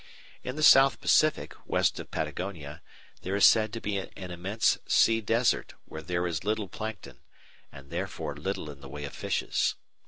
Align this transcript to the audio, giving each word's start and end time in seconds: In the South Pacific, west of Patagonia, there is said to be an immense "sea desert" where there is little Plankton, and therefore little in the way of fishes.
In 0.43 0.55
the 0.55 0.63
South 0.63 0.99
Pacific, 0.99 1.53
west 1.67 1.99
of 1.99 2.09
Patagonia, 2.09 2.81
there 3.21 3.35
is 3.35 3.45
said 3.45 3.71
to 3.73 3.79
be 3.79 3.97
an 3.99 4.09
immense 4.15 4.79
"sea 4.87 5.21
desert" 5.21 5.75
where 5.85 6.01
there 6.01 6.25
is 6.25 6.43
little 6.43 6.67
Plankton, 6.67 7.19
and 7.71 7.91
therefore 7.91 8.35
little 8.35 8.71
in 8.71 8.81
the 8.81 8.89
way 8.89 9.03
of 9.03 9.13
fishes. 9.13 9.75